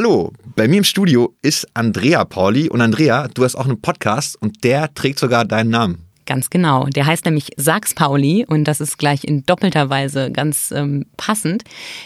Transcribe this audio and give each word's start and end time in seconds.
Hallo, 0.00 0.32
bei 0.54 0.68
mir 0.68 0.76
im 0.76 0.84
Studio 0.84 1.34
ist 1.42 1.66
Andrea 1.74 2.24
Pauli 2.24 2.68
und 2.68 2.80
Andrea, 2.80 3.26
du 3.34 3.42
hast 3.42 3.56
auch 3.56 3.66
einen 3.66 3.80
Podcast 3.80 4.40
und 4.40 4.62
der 4.62 4.94
trägt 4.94 5.18
sogar 5.18 5.44
deinen 5.44 5.70
Namen. 5.70 6.06
Ganz 6.24 6.50
genau. 6.50 6.84
Der 6.84 7.04
heißt 7.04 7.24
nämlich 7.24 7.48
Sachs 7.56 7.94
Pauli 7.96 8.46
und 8.46 8.62
das 8.62 8.80
ist 8.80 8.96
gleich 8.96 9.24
in 9.24 9.42
doppelter 9.42 9.90
Weise 9.90 10.30
ganz 10.30 10.70
ähm, 10.70 11.06
passend. 11.16 11.64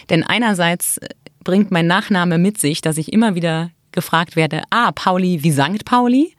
Denn 0.09 0.23
einerseits 0.23 1.01
bringt 1.45 1.71
mein 1.71 1.87
Nachname 1.87 2.39
mit 2.39 2.57
sich, 2.57 2.81
dass 2.81 2.97
ich 2.97 3.13
immer 3.13 3.35
wieder 3.35 3.69
gefragt 3.91 4.37
werde, 4.37 4.63
ah, 4.71 4.93
Pauli 4.93 5.43
wie 5.43 5.53
Sankt 5.53 5.85
Pauli. 5.85 6.35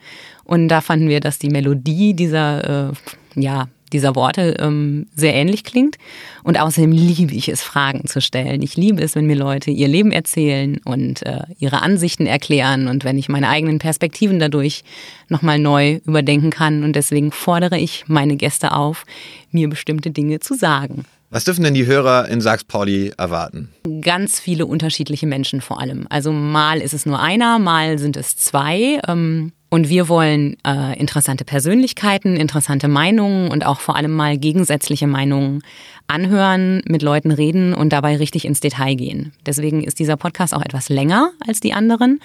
Und 0.46 0.70
da 0.70 0.82
fanden 0.82 1.08
wir, 1.08 1.20
dass 1.20 1.38
die 1.38 1.52
Melodie 1.52 2.16
dieser, 2.16 2.90
äh, 2.90 2.94
ja, 3.36 3.68
dieser 3.94 4.16
Worte 4.16 4.56
ähm, 4.60 5.08
sehr 5.16 5.34
ähnlich 5.34 5.64
klingt. 5.64 5.98
Und 6.44 6.60
außerdem 6.60 6.92
liebe 6.92 7.34
ich 7.34 7.48
es, 7.48 7.62
Fragen 7.62 8.06
zu 8.08 8.20
stellen. 8.20 8.62
Ich 8.62 8.76
liebe 8.76 9.02
es, 9.02 9.16
wenn 9.16 9.26
mir 9.26 9.36
Leute 9.36 9.72
ihr 9.72 9.88
Leben 9.88 10.12
erzählen 10.12 10.82
und 10.84 11.26
äh, 11.26 11.44
ihre 11.60 11.82
Ansichten 11.82 12.26
erklären 12.26 12.88
und 12.88 13.06
wenn 13.06 13.18
ich 13.18 13.30
meine 13.30 13.48
eigenen 13.48 13.80
Perspektiven 13.80 14.40
dadurch 14.40 14.84
nochmal 15.30 15.60
neu 15.60 16.00
überdenken 16.06 16.50
kann. 16.50 16.84
Und 16.84 16.96
deswegen 16.96 17.32
fordere 17.32 17.78
ich 17.78 18.04
meine 18.08 18.36
Gäste 18.36 18.74
auf, 18.74 19.06
mir 19.52 19.70
bestimmte 19.70 20.12
Dinge 20.12 20.40
zu 20.40 20.56
sagen. 20.56 21.06
Was 21.34 21.46
dürfen 21.46 21.64
denn 21.64 21.74
die 21.74 21.88
Hörer 21.88 22.28
in 22.30 22.42
Sachs-Pauli 22.42 23.12
erwarten? 23.18 23.70
Ganz 24.02 24.40
viele 24.40 24.68
unterschiedliche 24.68 25.26
Menschen 25.26 25.62
vor 25.62 25.80
allem. 25.80 26.06
Also 26.12 26.32
mal 26.32 26.80
ist 26.80 26.94
es 26.94 27.08
nur 27.08 27.20
einer, 27.20 27.58
mal 27.58 27.98
sind 27.98 28.18
es 28.18 28.38
zwei. 28.38 29.00
Ähm, 29.08 29.52
und 29.74 29.90
wir 29.90 30.08
wollen 30.08 30.56
äh, 30.68 30.96
interessante 31.00 31.46
Persönlichkeiten, 31.46 32.36
interessante 32.36 32.88
Meinungen 32.88 33.50
und 33.50 33.66
auch 33.66 33.80
vor 33.80 33.96
allem 33.96 34.12
mal 34.12 34.38
gegensätzliche 34.38 35.08
Meinungen 35.08 35.64
anhören, 36.06 36.84
mit 36.86 37.02
Leuten 37.02 37.32
reden 37.32 37.74
und 37.74 37.92
dabei 37.92 38.18
richtig 38.18 38.46
ins 38.46 38.60
Detail 38.60 38.94
gehen. 38.94 39.34
Deswegen 39.48 39.84
ist 39.84 39.98
dieser 39.98 40.16
Podcast 40.16 40.54
auch 40.54 40.62
etwas 40.62 40.90
länger 40.90 41.32
als 41.48 41.60
die 41.60 41.74
anderen, 41.74 42.20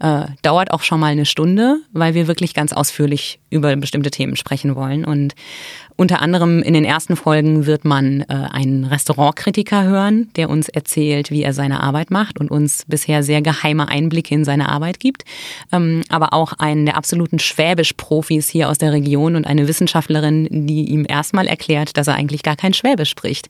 äh, 0.00 0.22
dauert 0.40 0.70
auch 0.70 0.82
schon 0.82 0.98
mal 0.98 1.12
eine 1.12 1.26
Stunde, 1.26 1.80
weil 1.92 2.14
wir 2.14 2.26
wirklich 2.26 2.54
ganz 2.54 2.72
ausführlich 2.72 3.38
über 3.50 3.76
bestimmte 3.76 4.10
Themen 4.10 4.36
sprechen 4.36 4.74
wollen. 4.74 5.04
Und 5.04 5.34
unter 5.96 6.20
anderem 6.20 6.62
in 6.62 6.74
den 6.74 6.84
ersten 6.84 7.14
Folgen 7.16 7.66
wird 7.66 7.84
man 7.84 8.22
äh, 8.22 8.24
einen 8.28 8.84
Restaurantkritiker 8.84 9.84
hören, 9.84 10.28
der 10.36 10.50
uns 10.50 10.68
erzählt, 10.68 11.30
wie 11.30 11.42
er 11.42 11.52
seine 11.52 11.80
Arbeit 11.80 12.10
macht 12.10 12.40
und 12.40 12.50
uns 12.50 12.84
bisher 12.88 13.22
sehr 13.22 13.42
geheime 13.42 13.88
Einblicke 13.88 14.34
in 14.34 14.44
seine 14.44 14.68
Arbeit 14.68 14.98
gibt. 14.98 15.24
Ähm, 15.70 16.02
aber 16.08 16.32
auch 16.32 16.52
einen 16.54 16.84
der 16.84 16.93
absoluten 16.96 17.38
Schwäbisch-Profis 17.38 18.48
hier 18.48 18.68
aus 18.68 18.78
der 18.78 18.92
Region 18.92 19.36
und 19.36 19.46
eine 19.46 19.68
Wissenschaftlerin, 19.68 20.66
die 20.66 20.84
ihm 20.90 21.06
erstmal 21.08 21.46
erklärt, 21.46 21.96
dass 21.96 22.08
er 22.08 22.14
eigentlich 22.14 22.42
gar 22.42 22.56
kein 22.56 22.74
Schwäbisch 22.74 23.10
spricht. 23.10 23.48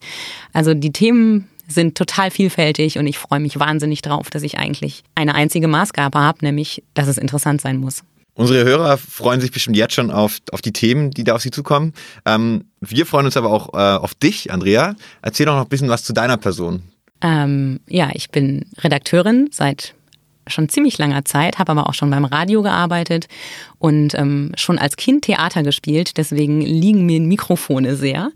Also 0.53 0.75
die 0.75 0.93
Themen 0.93 1.49
sind 1.67 1.97
total 1.97 2.31
vielfältig 2.31 2.99
und 2.99 3.07
ich 3.07 3.19
freue 3.19 3.41
mich 3.41 3.59
wahnsinnig 3.59 4.03
drauf, 4.03 4.31
dass 4.31 4.43
ich 4.43 4.59
eigentlich 4.59 5.03
eine 5.15 5.35
einzige 5.35 5.69
Maßgabe 5.69 6.19
habe, 6.19 6.39
nämlich, 6.43 6.83
dass 6.95 7.09
es 7.09 7.19
interessant 7.19 7.61
sein 7.61 7.79
muss. 7.79 8.03
Unsere 8.35 8.65
Hörer 8.65 8.99
freuen 8.99 9.41
sich 9.41 9.53
bestimmt 9.53 9.77
jetzt 9.77 9.95
schon 9.95 10.11
auf, 10.11 10.39
auf 10.51 10.61
die 10.61 10.73
Themen, 10.73 11.13
die 11.13 11.23
da 11.23 11.37
auf 11.37 11.43
sie 11.43 11.53
zukommen. 11.53 11.93
Ähm, 12.27 12.65
wir 12.81 13.07
freuen 13.07 13.27
uns 13.27 13.37
aber 13.37 13.51
auch 13.51 13.73
äh, 13.75 13.97
auf 13.97 14.15
dich, 14.15 14.53
Andrea. 14.53 14.97
Erzähl 15.23 15.47
doch 15.47 15.55
noch 15.55 15.63
ein 15.63 15.69
bisschen 15.69 15.89
was 15.89 16.03
zu 16.03 16.13
deiner 16.13 16.37
Person. 16.37 16.83
Ähm, 17.21 17.81
ja, 17.89 18.11
ich 18.13 18.31
bin 18.31 18.67
Redakteurin 18.79 19.49
seit 19.53 19.95
schon 20.47 20.69
ziemlich 20.69 20.99
langer 20.99 21.25
Zeit, 21.25 21.59
habe 21.59 21.73
aber 21.73 21.89
auch 21.89 21.95
schon 21.95 22.11
beim 22.11 22.25
Radio 22.25 22.63
gearbeitet 22.63 23.29
und 23.79 24.15
ähm, 24.15 24.53
schon 24.57 24.79
als 24.79 24.97
Kind 24.97 25.25
Theater 25.25 25.63
gespielt. 25.63 26.17
Deswegen 26.17 26.61
liegen 26.61 27.07
mir 27.07 27.21
Mikrofone 27.21 27.97
sehr. 27.97 28.31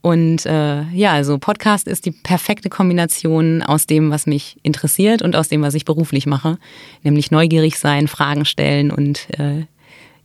Und 0.00 0.46
äh, 0.46 0.82
ja, 0.90 1.12
also 1.12 1.38
Podcast 1.38 1.88
ist 1.88 2.06
die 2.06 2.12
perfekte 2.12 2.68
Kombination 2.68 3.62
aus 3.62 3.86
dem, 3.86 4.10
was 4.10 4.26
mich 4.26 4.56
interessiert 4.62 5.22
und 5.22 5.34
aus 5.34 5.48
dem, 5.48 5.62
was 5.62 5.74
ich 5.74 5.84
beruflich 5.84 6.26
mache, 6.26 6.58
nämlich 7.02 7.30
neugierig 7.30 7.78
sein, 7.78 8.06
Fragen 8.06 8.44
stellen 8.44 8.90
und 8.90 9.28
äh, 9.38 9.66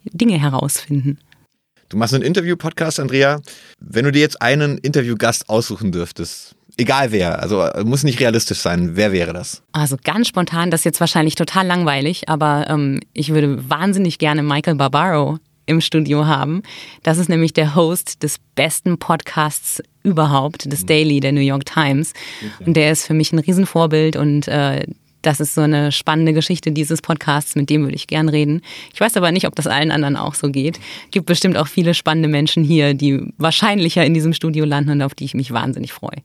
Dinge 0.06 0.40
herausfinden. 0.40 1.18
Du 1.90 1.98
machst 1.98 2.14
einen 2.14 2.24
Interview-Podcast, 2.24 3.00
Andrea. 3.00 3.42
Wenn 3.80 4.06
du 4.06 4.12
dir 4.12 4.22
jetzt 4.22 4.42
einen 4.42 4.78
Interviewgast 4.78 5.50
aussuchen 5.50 5.92
dürftest, 5.92 6.56
egal 6.78 7.12
wer, 7.12 7.42
also 7.42 7.68
muss 7.84 8.04
nicht 8.04 8.20
realistisch 8.20 8.60
sein, 8.60 8.92
wer 8.96 9.12
wäre 9.12 9.34
das? 9.34 9.62
Also 9.72 9.98
ganz 10.04 10.28
spontan, 10.28 10.72
das 10.72 10.82
ist 10.82 10.86
jetzt 10.86 11.00
wahrscheinlich 11.00 11.36
total 11.36 11.68
langweilig, 11.68 12.30
aber 12.30 12.68
ähm, 12.70 13.00
ich 13.14 13.34
würde 13.34 13.70
wahnsinnig 13.70 14.20
gerne 14.20 14.44
Michael 14.44 14.76
Barbaro 14.76 15.38
im 15.66 15.82
Studio 15.82 16.26
haben. 16.26 16.62
Das 17.04 17.18
ist 17.18 17.30
nämlich 17.30 17.54
der 17.54 17.76
Host 17.76 18.24
des 18.24 18.38
besten 18.56 18.98
Podcasts 18.98 19.82
überhaupt, 20.04 20.72
des 20.72 20.82
mhm. 20.82 20.88
Daily 20.88 21.20
der 21.20 21.32
New 21.32 21.42
York 21.42 21.66
Times. 21.66 22.14
Und 22.66 22.76
der 22.76 22.92
ist 22.92 23.06
für 23.06 23.14
mich 23.14 23.32
ein 23.32 23.40
Riesenvorbild 23.40 24.16
und 24.18 24.48
äh, 24.48 24.86
das 25.22 25.40
ist 25.40 25.56
so 25.56 25.62
eine 25.62 25.94
spannende 25.94 26.34
Geschichte 26.34 26.74
dieses 26.74 27.02
Podcasts, 27.02 27.56
mit 27.56 27.70
dem 27.70 27.84
würde 27.84 27.96
ich 27.96 28.08
gern 28.08 28.28
reden. 28.28 28.62
Ich 28.94 29.00
weiß 29.00 29.16
aber 29.16 29.32
nicht, 29.32 29.48
ob 29.48 29.56
das 29.56 29.68
allen 29.68 29.90
anderen 29.90 30.18
auch 30.18 30.34
so 30.34 30.50
geht. 30.50 30.82
Gibt 31.12 31.28
bestimmt 31.28 31.58
auch 31.58 31.68
viele 31.68 31.94
spannende 31.94 32.28
Menschen 32.28 32.66
hier, 32.66 32.94
die 32.94 33.32
wahrscheinlicher 33.38 34.06
in 34.06 34.14
diesem 34.14 34.34
Studio 34.34 34.66
landen 34.66 34.92
und 34.92 35.02
auf 35.02 35.16
die 35.16 35.24
ich 35.24 35.34
mich 35.34 35.52
wahnsinnig 35.52 35.94
freue. 35.94 36.22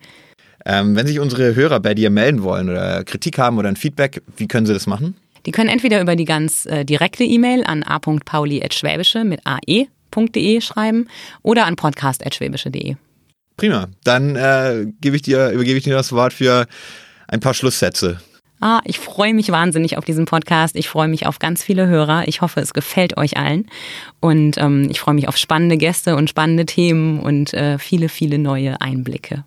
Ähm, 0.68 0.94
wenn 0.94 1.06
sich 1.06 1.18
unsere 1.18 1.54
Hörer 1.54 1.80
bei 1.80 1.94
dir 1.94 2.10
melden 2.10 2.42
wollen 2.42 2.68
oder 2.68 3.02
Kritik 3.02 3.38
haben 3.38 3.56
oder 3.56 3.68
ein 3.68 3.76
Feedback, 3.76 4.22
wie 4.36 4.46
können 4.46 4.66
sie 4.66 4.74
das 4.74 4.86
machen? 4.86 5.16
Die 5.46 5.50
können 5.50 5.70
entweder 5.70 6.00
über 6.02 6.14
die 6.14 6.26
ganz 6.26 6.66
äh, 6.66 6.84
direkte 6.84 7.24
E-Mail 7.24 7.64
an 7.64 7.82
a.pauli.schwäbische 7.82 9.24
mit 9.24 9.40
ae.de 9.44 10.60
schreiben 10.60 11.08
oder 11.42 11.64
an 11.64 11.76
podcast.schwäbische.de. 11.76 12.96
Prima. 13.56 13.88
Dann 14.04 14.36
äh, 14.36 14.86
gebe 15.00 15.16
ich 15.16 15.22
dir, 15.22 15.50
übergebe 15.50 15.78
ich 15.78 15.84
dir 15.84 15.94
das 15.94 16.12
Wort 16.12 16.34
für 16.34 16.66
ein 17.28 17.40
paar 17.40 17.54
Schlusssätze. 17.54 18.20
Ah, 18.60 18.80
ich 18.84 18.98
freue 18.98 19.32
mich 19.32 19.50
wahnsinnig 19.50 19.96
auf 19.96 20.04
diesen 20.04 20.26
Podcast. 20.26 20.76
Ich 20.76 20.88
freue 20.88 21.08
mich 21.08 21.26
auf 21.26 21.38
ganz 21.38 21.62
viele 21.62 21.86
Hörer. 21.86 22.28
Ich 22.28 22.42
hoffe, 22.42 22.60
es 22.60 22.74
gefällt 22.74 23.16
euch 23.16 23.38
allen. 23.38 23.70
Und 24.20 24.58
ähm, 24.58 24.88
ich 24.90 25.00
freue 25.00 25.14
mich 25.14 25.28
auf 25.28 25.36
spannende 25.38 25.78
Gäste 25.78 26.14
und 26.14 26.28
spannende 26.28 26.66
Themen 26.66 27.20
und 27.20 27.54
äh, 27.54 27.78
viele, 27.78 28.08
viele 28.08 28.38
neue 28.38 28.80
Einblicke. 28.80 29.44